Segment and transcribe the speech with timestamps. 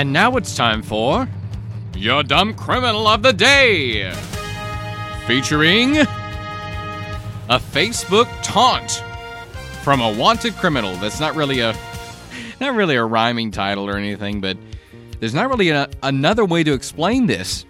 [0.00, 1.28] And now it's time for
[1.94, 4.10] Your Dumb Criminal of the Day.
[5.26, 6.06] Featuring a
[7.58, 9.04] Facebook taunt
[9.82, 10.96] from a wanted criminal.
[10.96, 11.76] That's not really a
[12.62, 14.56] not really a rhyming title or anything, but
[15.18, 17.66] there's not really a, another way to explain this.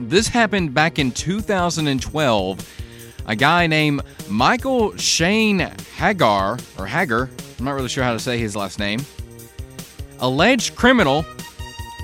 [0.00, 2.82] This happened back in 2012.
[3.26, 5.60] A guy named Michael Shane
[5.94, 9.06] Hagar or Hager, I'm not really sure how to say his last name.
[10.18, 11.24] Alleged criminal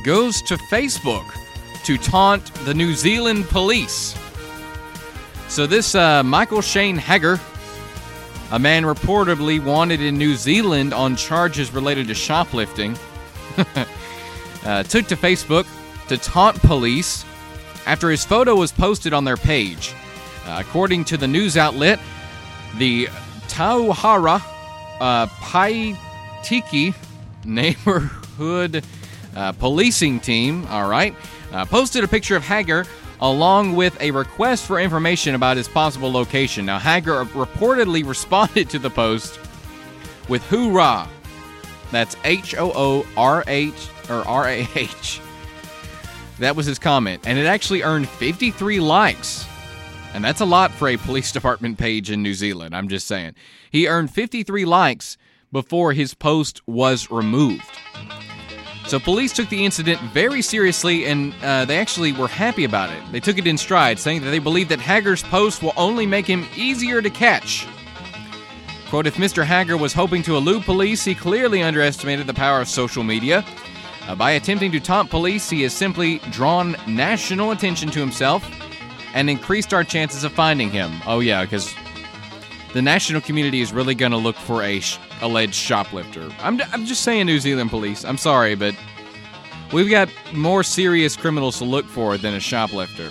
[0.05, 1.25] goes to Facebook
[1.85, 4.17] to taunt the New Zealand police.
[5.49, 7.39] So this uh, Michael Shane Hager
[8.53, 12.99] a man reportedly wanted in New Zealand on charges related to shoplifting
[14.67, 15.67] uh, took to Facebook
[16.09, 17.25] to taunt police
[17.87, 19.95] after his photo was posted on their page.
[20.45, 21.99] Uh, according to the news outlet,
[22.77, 23.07] the
[23.49, 24.43] Tauhara
[25.01, 26.95] uh, Paitiki
[27.47, 28.85] neighborhood
[29.37, 31.15] uh, policing team, all right,
[31.53, 32.87] uh, posted a picture of Hager
[33.21, 36.67] along with a request for information about his possible location.
[36.67, 39.39] Now, Hager reportedly responded to the post
[40.29, 41.09] with hoorah.
[41.93, 45.21] That's H O O R H or R A H.
[46.39, 49.47] That was his comment, and it actually earned 53 likes.
[50.15, 53.35] And that's a lot for a police department page in New Zealand, I'm just saying.
[53.71, 55.17] He earned 53 likes
[55.53, 57.63] before his post was removed.
[58.93, 63.03] So police took the incident very seriously and uh, they actually were happy about it.
[63.11, 66.27] They took it in stride, saying that they believe that Hager's post will only make
[66.27, 67.67] him easier to catch.
[68.91, 69.47] Quote, if Mr.
[69.47, 73.47] Hager was hoping to elude police, he clearly underestimated the power of social media.
[74.07, 78.47] Uh, by attempting to taunt police, he has simply drawn national attention to himself
[79.15, 80.93] and increased our chances of finding him.
[81.07, 81.75] Oh, yeah, because
[82.73, 86.29] the national community is really going to look for a sh- alleged shoplifter.
[86.41, 88.05] I'm, d- I'm just saying, New Zealand police.
[88.05, 88.75] I'm sorry, but
[89.73, 93.11] we've got more serious criminals to look for than a shoplifter.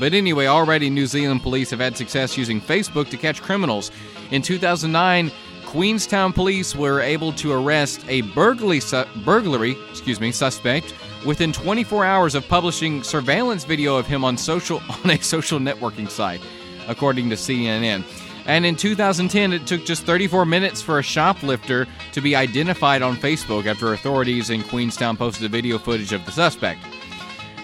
[0.00, 3.90] But anyway, already New Zealand police have had success using Facebook to catch criminals.
[4.30, 5.30] In 2009,
[5.66, 10.94] Queenstown police were able to arrest a burglary, su- burglary excuse me, suspect
[11.26, 16.08] within 24 hours of publishing surveillance video of him on social on a social networking
[16.08, 16.40] site,
[16.86, 18.04] according to CNN.
[18.46, 23.16] And in 2010, it took just 34 minutes for a shoplifter to be identified on
[23.16, 26.80] Facebook after authorities in Queenstown posted video footage of the suspect.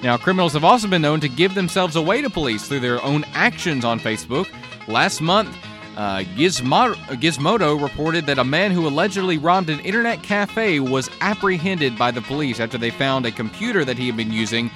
[0.03, 3.25] Now, criminals have also been known to give themselves away to police through their own
[3.35, 4.49] actions on Facebook.
[4.89, 5.55] Last month,
[5.97, 11.99] uh, Gizmodo, Gizmodo reported that a man who allegedly robbed an internet cafe was apprehended
[11.99, 14.71] by the police after they found a computer that he had been using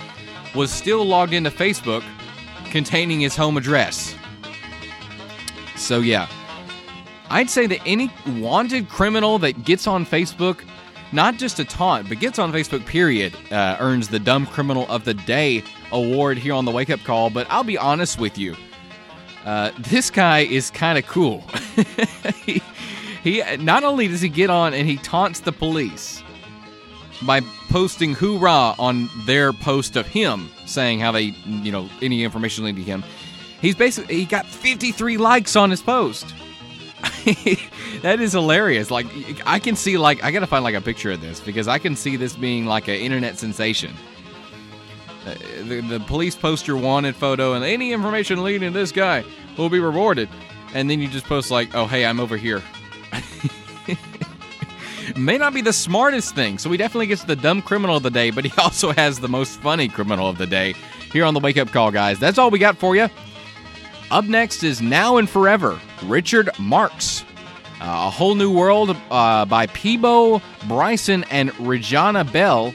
[0.54, 2.04] was still logged into Facebook
[2.66, 4.14] containing his home address.
[5.84, 6.28] So, yeah,
[7.28, 10.64] I'd say that any wanted criminal that gets on Facebook,
[11.12, 15.04] not just a taunt, but gets on Facebook, period, uh, earns the Dumb Criminal of
[15.04, 15.62] the Day
[15.92, 17.28] award here on the Wake Up Call.
[17.28, 18.56] But I'll be honest with you,
[19.44, 21.44] uh, this guy is kind of cool.
[22.46, 22.62] he,
[23.22, 26.22] he not only does he get on and he taunts the police
[27.26, 32.64] by posting hoorah on their post of him saying how they you know any information
[32.64, 33.04] leading to him
[33.64, 36.32] he's basically he got 53 likes on his post.
[38.02, 38.90] That is hilarious.
[38.90, 39.06] Like
[39.46, 41.96] i can see like i gotta find like a picture of this because i can
[41.96, 43.94] see this being like an internet sensation.
[45.26, 49.24] Uh, the, the police post your wanted photo and any information leading to this guy
[49.56, 50.28] will be rewarded.
[50.74, 52.62] And then you just post like oh hey i'm over here.
[55.16, 56.58] May not be the smartest thing.
[56.58, 59.28] So he definitely gets the dumb criminal of the day but he also has the
[59.28, 60.74] most funny criminal of the day
[61.10, 62.18] here on the wake up call guys.
[62.18, 63.08] That's all we got for you
[64.14, 67.24] up next is Now and Forever, Richard Marx.
[67.80, 72.72] Uh, a Whole New World uh, by Peabo Bryson and Regina Belle,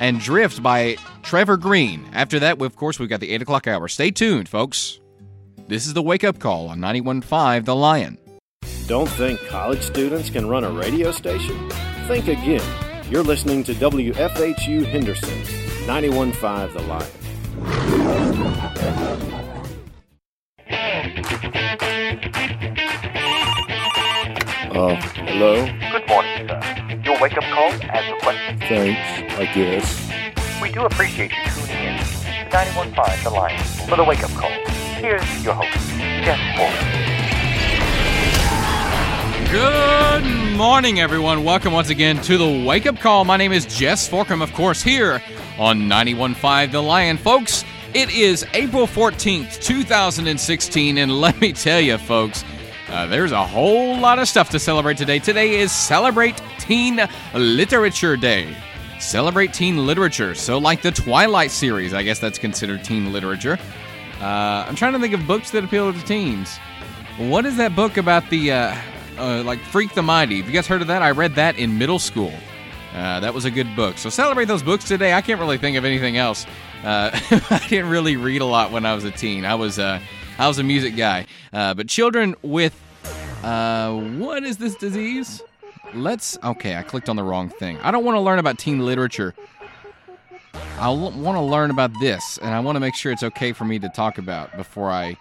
[0.00, 2.08] and Drift by Trevor Green.
[2.14, 3.86] After that, of course, we've got the 8 o'clock hour.
[3.86, 4.98] Stay tuned, folks.
[5.66, 8.16] This is the Wake Up Call on 91.5 The Lion.
[8.86, 11.68] Don't think college students can run a radio station?
[12.06, 12.64] Think again.
[13.10, 15.42] You're listening to WFHU Henderson,
[15.86, 17.06] 91.5 The Lion.
[24.70, 24.96] Uh,
[25.26, 25.66] hello?
[25.92, 26.60] Good morning, sir.
[27.04, 28.58] Your wake-up call as requested.
[28.68, 30.10] Thanks, I guess.
[30.60, 32.04] We do appreciate you tuning in to
[32.50, 34.50] 91.5 The Lion for the wake-up call.
[35.00, 35.78] Here's your host,
[36.24, 36.74] Jeff Ford.
[39.50, 41.44] Good morning, everyone.
[41.44, 43.24] Welcome once again to the Wake Up Call.
[43.24, 45.22] My name is Jess Forkham, of course, here
[45.56, 47.16] on 91.5 The Lion.
[47.16, 47.64] Folks,
[47.94, 52.44] it is April 14th, 2016, and let me tell you, folks,
[52.88, 55.18] uh, there's a whole lot of stuff to celebrate today.
[55.18, 57.00] Today is Celebrate Teen
[57.34, 58.54] Literature Day.
[58.98, 60.34] Celebrate teen literature.
[60.34, 63.58] So, like the Twilight series, I guess that's considered teen literature.
[64.20, 66.56] Uh, I'm trying to think of books that appeal to teens.
[67.16, 68.76] What is that book about the, uh,
[69.16, 70.38] uh, like, Freak the Mighty?
[70.38, 71.02] Have you guys heard of that?
[71.02, 72.32] I read that in middle school.
[72.94, 73.98] Uh, that was a good book.
[73.98, 75.12] So, celebrate those books today.
[75.12, 76.46] I can't really think of anything else.
[76.82, 77.10] Uh,
[77.50, 79.44] I didn't really read a lot when I was a teen.
[79.44, 80.00] I was, uh,
[80.38, 81.26] I was a music guy.
[81.52, 82.74] but children with,
[83.42, 85.42] what is this disease?
[85.94, 86.38] Let's.
[86.44, 87.78] Okay, I clicked on the wrong thing.
[87.78, 89.34] I don't want to learn about teen literature.
[90.78, 93.64] I want to learn about this, and I want to make sure it's okay for
[93.64, 95.16] me to talk about before I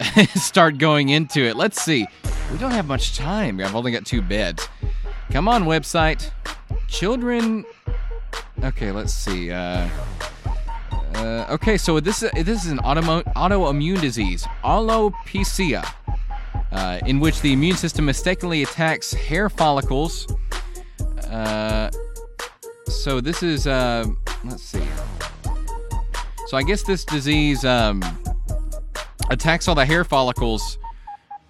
[0.34, 1.56] start going into it.
[1.56, 2.06] Let's see.
[2.50, 3.60] We don't have much time.
[3.60, 4.68] I've only got two beds.
[5.30, 6.30] Come on, website.
[6.88, 7.64] Children.
[8.64, 9.50] Okay, let's see.
[9.50, 9.88] Uh,
[11.14, 15.86] uh, okay, so this is this is an automo- autoimmune disease, alopecia
[16.72, 20.26] uh, in which the immune system mistakenly attacks hair follicles.
[21.30, 21.90] Uh,
[22.86, 24.04] so this is, uh,
[24.44, 24.82] let's see.
[26.46, 28.02] So I guess this disease um,
[29.30, 30.78] attacks all the hair follicles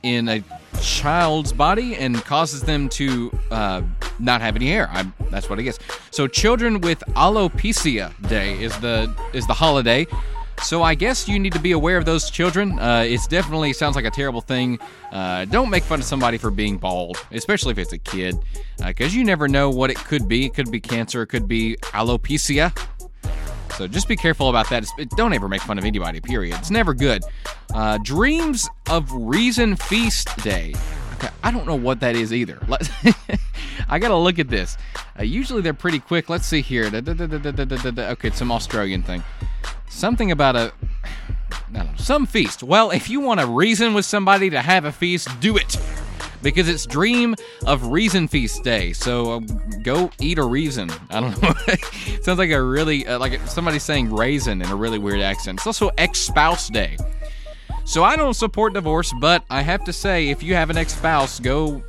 [0.03, 0.43] in a
[0.81, 3.83] child's body and causes them to uh,
[4.19, 4.89] not have any hair.
[4.91, 5.79] I'm, that's what I guess.
[6.11, 10.07] So children with alopecia day is the is the holiday.
[10.63, 12.79] So I guess you need to be aware of those children.
[12.79, 14.79] Uh, it's definitely sounds like a terrible thing.
[15.13, 18.37] Uh, don't make fun of somebody for being bald, especially if it's a kid,
[18.85, 20.47] because uh, you never know what it could be.
[20.47, 21.23] It could be cancer.
[21.23, 22.77] It could be alopecia.
[23.77, 24.87] So just be careful about that.
[25.17, 26.21] don't ever make fun of anybody.
[26.21, 26.57] Period.
[26.59, 27.23] It's never good.
[27.73, 30.75] Uh, Dreams of Reason Feast Day.
[31.43, 32.59] I don't know what that is either.
[33.89, 34.77] I gotta look at this.
[35.19, 36.29] Uh, usually they're pretty quick.
[36.29, 36.87] Let's see here.
[36.87, 39.23] Okay, it's some Australian thing.
[39.89, 40.73] Something about a.
[41.97, 42.63] Some feast.
[42.63, 45.77] Well, if you want a reason with somebody to have a feast, do it.
[46.43, 47.35] Because it's Dream
[47.67, 48.93] of Reason Feast Day.
[48.93, 49.41] So uh,
[49.83, 50.91] go eat a reason.
[51.11, 51.53] I don't know.
[52.23, 55.59] Sounds like a really, uh, like somebody saying raisin in a really weird accent.
[55.59, 56.97] It's also Ex Spouse Day.
[57.89, 60.95] So I don't support divorce, but I have to say, if you have an ex
[60.95, 61.83] spouse, go,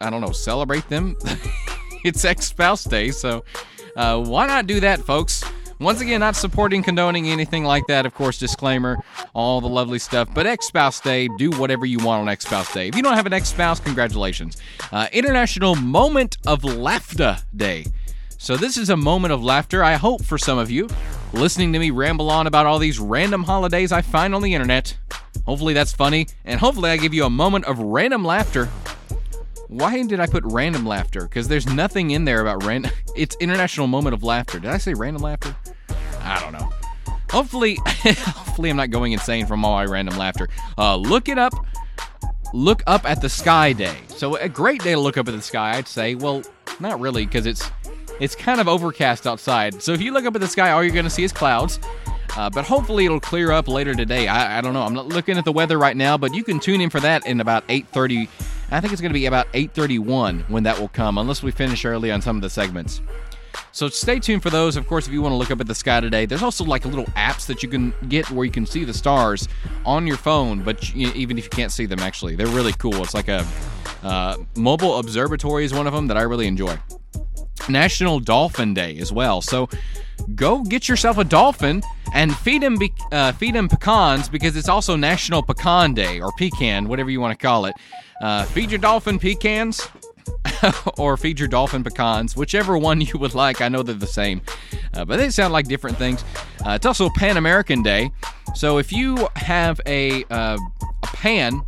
[0.00, 1.16] I don't know, celebrate them.
[2.04, 3.44] it's ex spouse day, so
[3.94, 5.44] uh, why not do that, folks?
[5.78, 8.04] Once again, not supporting, condoning anything like that.
[8.04, 8.98] Of course, disclaimer,
[9.32, 10.28] all the lovely stuff.
[10.34, 12.88] But ex spouse day, do whatever you want on ex spouse day.
[12.88, 14.56] If you don't have an ex spouse, congratulations.
[14.90, 17.86] Uh, International Moment of Laughter Day.
[18.44, 20.86] So, this is a moment of laughter, I hope, for some of you,
[21.32, 24.98] listening to me ramble on about all these random holidays I find on the internet.
[25.46, 28.66] Hopefully that's funny, and hopefully I give you a moment of random laughter.
[29.68, 31.22] Why did I put random laughter?
[31.22, 32.92] Because there's nothing in there about random.
[33.16, 34.58] It's International Moment of Laughter.
[34.58, 35.56] Did I say random laughter?
[36.20, 36.70] I don't know.
[37.30, 40.50] Hopefully, hopefully I'm not going insane from all my random laughter.
[40.76, 41.54] Uh, look it up.
[42.52, 43.96] Look up at the sky day.
[44.08, 45.78] So a great day to look up at the sky.
[45.78, 46.14] I'd say.
[46.14, 46.42] Well,
[46.78, 47.70] not really, because it's
[48.20, 49.82] it's kind of overcast outside.
[49.82, 51.80] So if you look up at the sky, all you're going to see is clouds.
[52.36, 54.26] Uh, but hopefully it'll clear up later today.
[54.26, 54.82] I, I, don't know.
[54.82, 57.26] I'm not looking at the weather right now, but you can tune in for that
[57.26, 58.28] in about 8:30.
[58.72, 61.84] I think it's going to be about 8:31 when that will come, unless we finish
[61.84, 63.00] early on some of the segments.
[63.70, 64.76] So stay tuned for those.
[64.76, 66.84] Of course, if you want to look up at the sky today, there's also like
[66.84, 69.48] little apps that you can get where you can see the stars
[69.84, 70.62] on your phone.
[70.62, 72.96] But you, even if you can't see them, actually, they're really cool.
[72.96, 73.46] It's like a
[74.02, 76.78] uh, mobile observatory is one of them that I really enjoy.
[77.68, 79.40] National Dolphin Day as well.
[79.40, 79.68] So
[80.34, 84.68] go get yourself a dolphin and feed him be- uh, feed him pecans because it's
[84.68, 87.74] also National Pecan Day or pecan, whatever you want to call it.
[88.22, 89.88] Uh, feed your dolphin pecans
[90.98, 93.60] or feed your dolphin pecans, whichever one you would like.
[93.60, 94.40] I know they're the same,
[94.94, 96.24] uh, but they sound like different things.
[96.64, 98.10] Uh, it's also Pan American Day,
[98.54, 100.58] so if you have a, uh,
[101.02, 101.60] a pan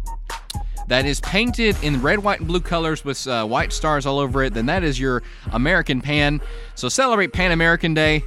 [0.88, 4.42] that is painted in red, white, and blue colors with uh, white stars all over
[4.44, 6.40] it, then that is your American pan.
[6.74, 8.24] So celebrate Pan American Day.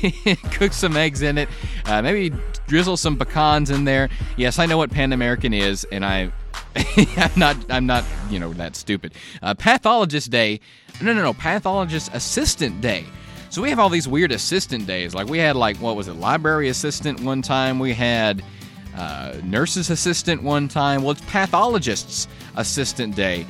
[0.52, 1.48] Cook some eggs in it.
[1.84, 2.36] Uh, maybe
[2.66, 4.08] drizzle some pecans in there.
[4.36, 6.32] Yes, I know what Pan American is, and I.
[7.16, 7.56] I'm not.
[7.70, 8.04] I'm not.
[8.30, 9.14] You know that stupid.
[9.42, 10.60] Uh, Pathologist Day.
[11.02, 11.32] No, no, no.
[11.32, 13.06] Pathologist Assistant Day.
[13.50, 15.12] So we have all these weird assistant days.
[15.12, 16.14] Like we had like what was it?
[16.14, 17.80] Library assistant one time.
[17.80, 18.44] We had
[18.96, 21.02] uh, nurse's assistant one time.
[21.02, 23.46] Well, it's pathologist's assistant day.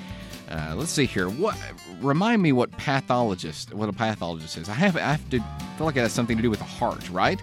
[0.50, 1.28] Uh, let's see here.
[1.28, 1.56] What
[2.00, 4.68] remind me what pathologist what a pathologist is?
[4.68, 5.38] I have I have to
[5.76, 7.40] feel like it has something to do with the heart, right?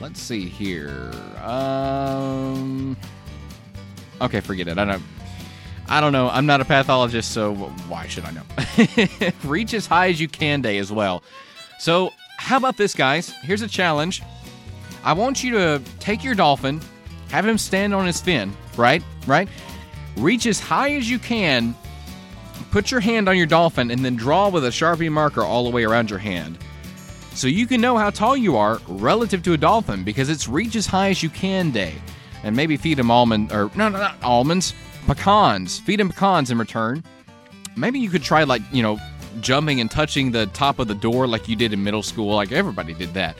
[0.00, 1.12] Let's see here.
[1.42, 2.96] Um,
[4.20, 4.78] okay, forget it.
[4.78, 5.02] I don't.
[5.86, 6.30] I don't know.
[6.30, 9.32] I'm not a pathologist, so why should I know?
[9.44, 11.22] Reach as high as you can day as well.
[11.78, 13.28] So, how about this, guys?
[13.42, 14.22] Here's a challenge.
[15.04, 16.80] I want you to take your dolphin
[17.34, 19.02] have him stand on his fin, right?
[19.26, 19.48] Right?
[20.16, 21.74] Reach as high as you can,
[22.70, 25.70] put your hand on your dolphin, and then draw with a Sharpie marker all the
[25.70, 26.58] way around your hand.
[27.34, 30.76] so you can know how tall you are relative to a dolphin because it's reach
[30.76, 31.94] as high as you can day.
[32.44, 34.74] And maybe feed them almond or no, no, not almonds,
[35.08, 35.80] pecans.
[35.80, 37.02] Feed them pecans in return.
[37.74, 38.98] Maybe you could try like you know
[39.40, 42.36] jumping and touching the top of the door like you did in middle school.
[42.36, 43.36] Like everybody did that.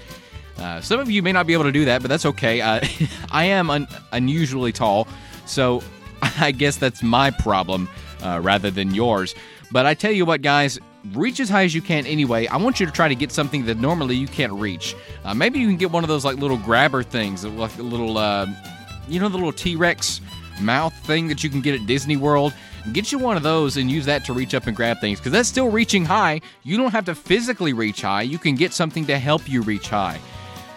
[0.59, 2.61] Uh, some of you may not be able to do that, but that's okay.
[2.61, 2.81] Uh,
[3.31, 5.09] I am un- unusually tall,
[5.47, 5.83] so
[6.39, 7.89] I guess that's my problem
[8.23, 9.35] uh, rather than yours.
[9.73, 10.79] But I tell you what, guys,
[11.13, 12.47] reach as high as you can anyway.
[12.47, 14.95] I want you to try to get something that normally you can't reach.
[15.25, 18.17] Uh, maybe you can get one of those like little grabber things, like a little,
[18.17, 18.47] uh,
[19.09, 20.21] you know, the little T Rex
[20.61, 22.55] mouth thing that you can get at Disney World.
[22.93, 25.33] Get you one of those and use that to reach up and grab things because
[25.33, 26.43] that's still reaching high.
[26.63, 29.89] You don't have to physically reach high, you can get something to help you reach
[29.89, 30.21] high.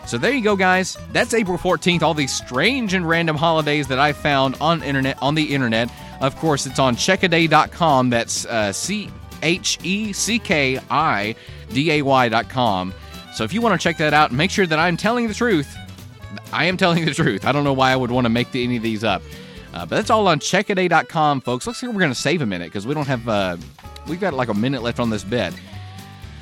[0.07, 0.97] So there you go, guys.
[1.11, 2.01] That's April 14th.
[2.01, 5.91] All these strange and random holidays that I found on internet on the internet.
[6.21, 8.09] Of course, it's on checkiday.com.
[8.09, 9.11] That's uh, C
[9.43, 11.35] H E C K I
[11.73, 12.93] D A Y.com.
[13.35, 15.75] So if you want to check that out, make sure that I'm telling the truth.
[16.53, 17.45] I am telling the truth.
[17.45, 19.21] I don't know why I would want to make any of these up.
[19.73, 21.67] Uh, but that's all on checkiday.com, folks.
[21.67, 23.57] Looks like we're going to save a minute because we don't have, uh,
[24.07, 25.53] we've got like a minute left on this bed.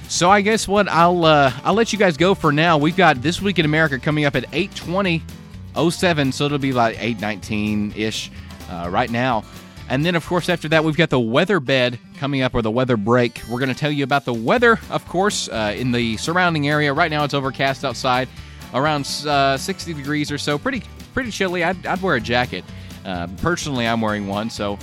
[0.08, 2.78] So I guess what I'll uh, I'll let you guys go for now.
[2.78, 7.98] We've got this week in America coming up at 8:20:07, so it'll be like 8:19
[7.98, 8.32] ish
[8.70, 9.44] uh, right now.
[9.90, 12.72] And then of course after that we've got the weather bed coming up or the
[12.72, 13.42] weather break.
[13.50, 16.94] We're going to tell you about the weather, of course, uh, in the surrounding area.
[16.94, 18.30] Right now it's overcast outside,
[18.74, 20.58] around uh, 60 degrees or so.
[20.58, 20.84] Pretty
[21.14, 21.64] pretty chilly.
[21.64, 22.64] I'd, I'd wear a jacket.
[23.04, 24.80] Uh, personally, I'm wearing one, so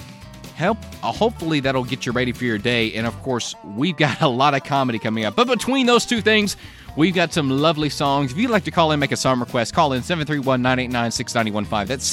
[0.63, 0.79] help.
[1.03, 2.93] Uh, hopefully that'll get you ready for your day.
[2.95, 5.37] And of course we've got a lot of comedy coming up.
[5.37, 6.57] But between those two things
[6.97, 8.33] we've got some lovely songs.
[8.33, 12.07] If you'd like to call in make a song request call in 731-989-6915 that's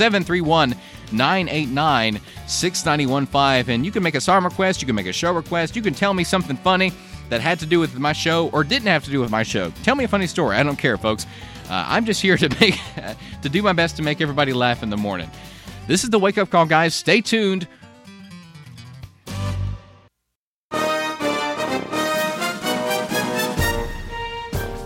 [1.13, 5.81] 731-989-6915 and you can make a song request you can make a show request you
[5.81, 6.93] can tell me something funny
[7.27, 9.71] that had to do with my show or didn't have to do with my show.
[9.83, 10.55] Tell me a funny story.
[10.55, 11.25] I don't care folks.
[11.69, 12.79] Uh, i'm just here to make
[13.43, 15.29] to do my best to make everybody laugh in the morning.
[15.87, 16.95] This is the wake up call guys.
[16.95, 17.67] Stay tuned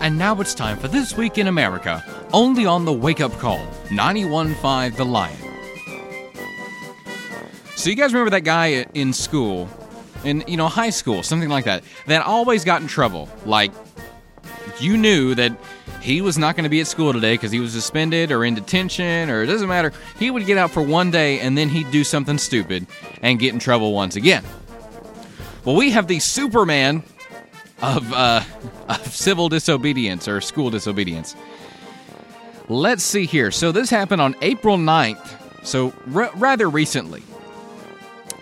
[0.04, 3.66] And now it's time for This Week in America, only on the Wake Up Call,
[3.86, 5.34] 91.5 The Lion.
[7.74, 9.66] So, you guys remember that guy in school,
[10.22, 13.30] in, you know, high school, something like that, that always got in trouble?
[13.46, 13.72] Like,
[14.78, 15.56] you knew that
[16.02, 18.54] he was not going to be at school today because he was suspended or in
[18.54, 19.90] detention or it doesn't matter.
[20.18, 22.86] He would get out for one day and then he'd do something stupid
[23.22, 24.44] and get in trouble once again.
[25.64, 27.04] Well, we have the Superman
[27.84, 28.42] of, uh,
[28.88, 31.36] of civil disobedience or school disobedience.
[32.68, 33.50] Let's see here.
[33.50, 37.22] So this happened on April 9th, so r- rather recently.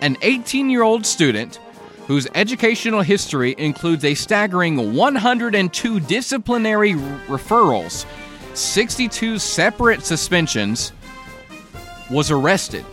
[0.01, 1.59] An 18 year old student
[2.07, 8.07] whose educational history includes a staggering 102 disciplinary referrals,
[8.55, 10.93] 62 separate suspensions,
[12.11, 12.85] was arrested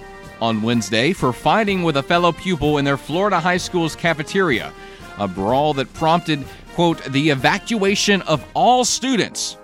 [0.41, 4.71] on Wednesday for fighting with a fellow pupil in their Florida high school's cafeteria
[5.19, 9.57] a brawl that prompted, quote, the evacuation of all students.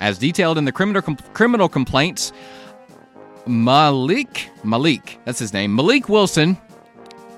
[0.00, 2.32] As detailed in the criminal, com- criminal complaints,
[3.46, 6.56] Malik, Malik, that's his name, Malik Wilson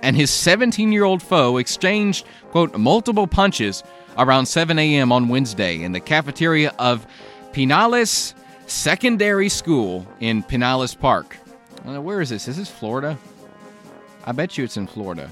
[0.03, 3.83] and his 17 year old foe exchanged, quote, multiple punches
[4.19, 5.13] around 7 a.m.
[5.13, 7.07] on Wednesday in the cafeteria of
[7.53, 8.35] Pinellas
[8.67, 11.37] Secondary School in Pinellas Park.
[11.85, 12.49] Where is this?
[12.49, 13.19] Is this Florida?
[14.25, 15.31] I bet you it's in Florida.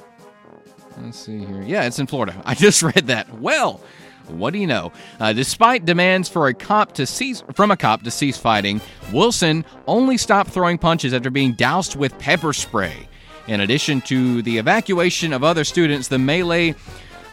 [1.02, 1.62] Let's see here.
[1.62, 2.40] Yeah, it's in Florida.
[2.45, 3.38] I just read that.
[3.38, 3.81] Well,
[4.28, 4.93] what do you know?
[5.21, 8.81] Uh, despite demands for a cop to cease from a cop to cease fighting,
[9.12, 13.09] Wilson only stopped throwing punches after being doused with pepper spray.
[13.47, 16.75] In addition to the evacuation of other students, the melee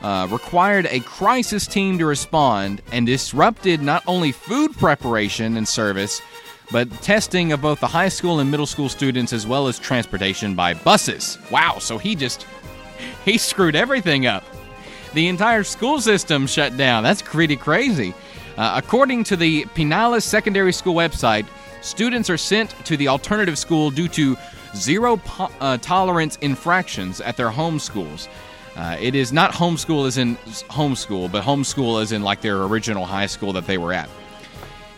[0.02, 6.22] uh, required a crisis team to respond and disrupted not only food preparation and service,
[6.72, 10.56] but testing of both the high school and middle school students as well as transportation
[10.56, 11.38] by buses.
[11.52, 12.46] Wow, so he just
[13.26, 14.44] he screwed everything up.
[15.14, 17.04] The entire school system shut down.
[17.04, 18.14] That's pretty crazy.
[18.58, 21.46] Uh, according to the Pinellas Secondary School website,
[21.82, 24.38] students are sent to the alternative school due to
[24.76, 28.28] zero po- uh, tolerance infractions at their home schools.
[28.76, 33.06] Uh, it is not homeschool as in homeschool, but homeschool as in like their original
[33.06, 34.10] high school that they were at.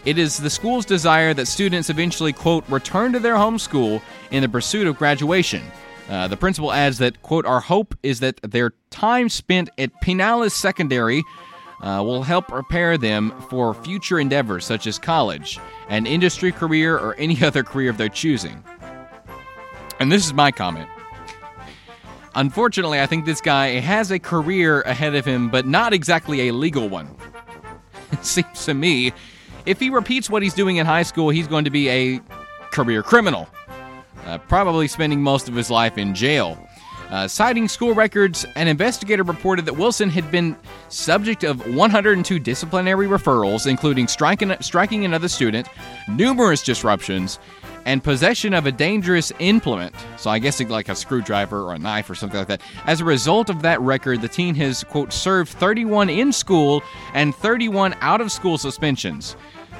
[0.05, 4.01] It is the school's desire that students eventually, quote, return to their home school
[4.31, 5.61] in the pursuit of graduation.
[6.09, 10.51] Uh, the principal adds that, quote, our hope is that their time spent at Pinellas
[10.51, 11.23] Secondary
[11.81, 15.59] uh, will help prepare them for future endeavors such as college,
[15.89, 18.63] an industry career, or any other career of their choosing.
[19.99, 20.89] And this is my comment.
[22.35, 26.53] Unfortunately, I think this guy has a career ahead of him, but not exactly a
[26.53, 27.09] legal one.
[28.11, 29.11] it seems to me
[29.65, 32.21] if he repeats what he's doing in high school, he's going to be a
[32.71, 33.49] career criminal,
[34.27, 36.67] uh, probably spending most of his life in jail.
[37.09, 40.57] Uh, citing school records, an investigator reported that Wilson had been
[40.89, 45.69] subject of 102 disciplinary referrals, including striking, striking another student,
[46.09, 47.39] numerous disruptions,
[47.85, 49.95] and possession of a dangerous implement.
[50.17, 52.61] So I guess like a screwdriver or a knife or something like that.
[52.85, 57.33] As a result of that record, the teen has, quote, served 31 in school and
[57.33, 59.37] 31 out of school suspensions.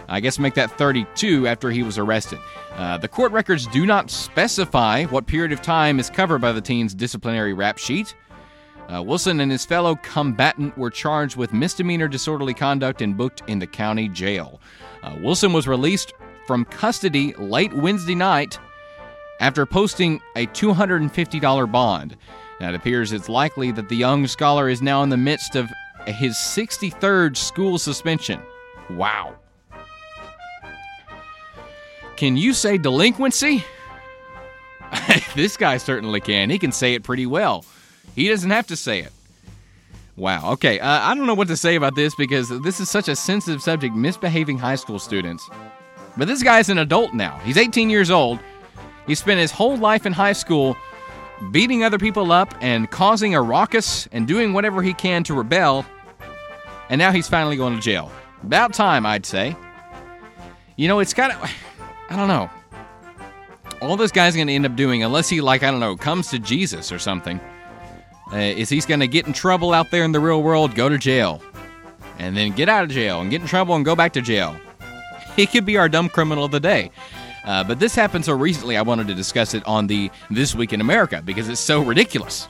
[0.09, 2.39] I guess make that 32 after he was arrested.
[2.71, 6.61] Uh, the court records do not specify what period of time is covered by the
[6.61, 8.15] teen's disciplinary rap sheet.
[8.87, 13.59] Uh, Wilson and his fellow combatant were charged with misdemeanor disorderly conduct and booked in
[13.59, 14.61] the county jail.
[15.03, 16.13] Uh, Wilson was released
[16.45, 18.57] from custody late Wednesday night
[19.41, 22.15] after posting a $250 bond.
[22.59, 25.69] Now, it appears it's likely that the young scholar is now in the midst of
[26.07, 28.41] his 63rd school suspension.
[28.89, 29.35] Wow.
[32.17, 33.63] Can you say delinquency?
[35.35, 36.49] this guy certainly can.
[36.49, 37.63] He can say it pretty well.
[38.15, 39.13] He doesn't have to say it.
[40.15, 40.53] Wow.
[40.53, 40.79] Okay.
[40.79, 43.61] Uh, I don't know what to say about this because this is such a sensitive
[43.61, 45.47] subject misbehaving high school students.
[46.17, 47.37] But this guy's an adult now.
[47.43, 48.39] He's 18 years old.
[49.05, 50.75] He spent his whole life in high school
[51.51, 55.85] beating other people up and causing a ruckus and doing whatever he can to rebel.
[56.89, 58.11] And now he's finally going to jail.
[58.41, 59.55] About time, I'd say.
[60.77, 61.51] You know, it's kind of.
[62.09, 62.49] I don't know.
[63.81, 66.29] All this guy's going to end up doing, unless he, like, I don't know, comes
[66.31, 67.39] to Jesus or something,
[68.33, 70.89] uh, is he's going to get in trouble out there in the real world, go
[70.89, 71.41] to jail,
[72.17, 74.55] and then get out of jail and get in trouble and go back to jail.
[75.35, 76.91] He could be our dumb criminal of the day.
[77.45, 80.73] Uh, but this happened so recently, I wanted to discuss it on the This Week
[80.73, 82.49] in America because it's so ridiculous.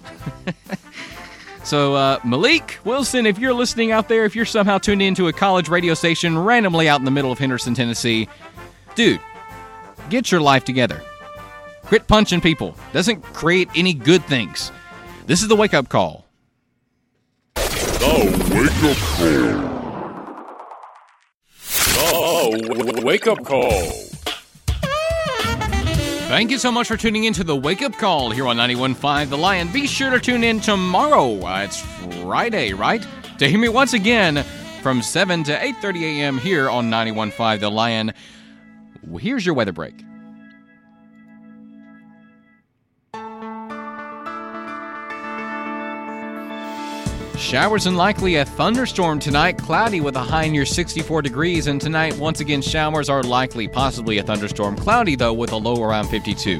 [1.63, 5.33] so, uh, Malik Wilson, if you're listening out there, if you're somehow tuned into a
[5.33, 8.27] college radio station randomly out in the middle of Henderson, Tennessee,
[8.95, 9.21] dude,
[10.09, 11.01] Get your life together.
[11.83, 12.75] Quit punching people.
[12.93, 14.71] Doesn't create any good things.
[15.25, 16.25] This is the wake up call.
[17.55, 18.21] The
[18.53, 19.77] wake up call.
[22.59, 24.07] The wake up call.
[26.27, 29.29] Thank you so much for tuning in to the Wake Up Call here on 91.5
[29.29, 29.71] The Lion.
[29.71, 31.39] Be sure to tune in tomorrow.
[31.39, 31.79] Uh, it's
[32.21, 33.05] Friday, right?
[33.39, 34.43] To hear me once again
[34.81, 36.37] from 7 to 8.30 a.m.
[36.37, 38.13] here on 91.5 The Lion.
[39.19, 40.03] Here's your weather break.
[47.37, 51.67] Showers and likely a thunderstorm tonight, cloudy with a high near 64 degrees.
[51.67, 55.81] And tonight, once again, showers are likely, possibly a thunderstorm, cloudy though with a low
[55.81, 56.57] around 52.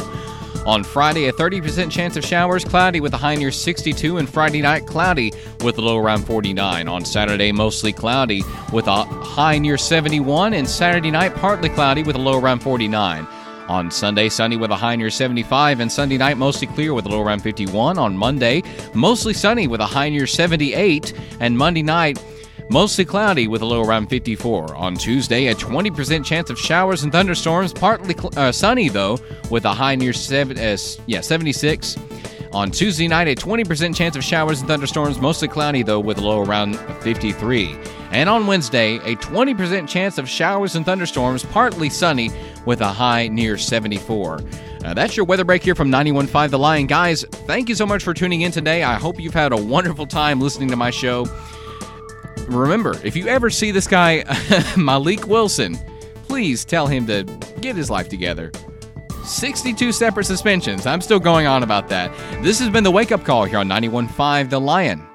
[0.65, 4.61] On Friday, a 30% chance of showers, cloudy with a high near 62, and Friday
[4.61, 5.31] night, cloudy
[5.63, 6.87] with a low around 49.
[6.87, 8.43] On Saturday, mostly cloudy
[8.73, 13.27] with a high near 71, and Saturday night, partly cloudy with a low around 49.
[13.69, 17.09] On Sunday, sunny with a high near 75, and Sunday night mostly clear with a
[17.09, 17.97] low around 51.
[17.97, 22.17] On Monday, mostly sunny with a high near 78, and Monday night,
[22.69, 24.75] mostly cloudy with a low around 54.
[24.75, 29.17] On Tuesday, a 20% chance of showers and thunderstorms, partly cl- uh, sunny though,
[29.49, 31.97] with a high near seven, uh, yeah 76.
[32.53, 36.21] On Tuesday night, a 20% chance of showers and thunderstorms, mostly cloudy though, with a
[36.21, 37.75] low around 53.
[38.11, 42.31] And on Wednesday, a 20% chance of showers and thunderstorms, partly sunny,
[42.65, 44.41] with a high near 74.
[44.83, 46.87] Uh, that's your weather break here from 91.5 The Lion.
[46.87, 48.83] Guys, thank you so much for tuning in today.
[48.83, 51.25] I hope you've had a wonderful time listening to my show.
[52.47, 54.23] Remember, if you ever see this guy,
[54.77, 55.77] Malik Wilson,
[56.23, 57.23] please tell him to
[57.61, 58.51] get his life together.
[59.23, 60.85] 62 separate suspensions.
[60.85, 62.11] I'm still going on about that.
[62.41, 65.05] This has been the wake up call here on 91.5 The Lion.